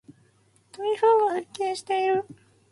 [0.71, 2.25] 台風が接近している。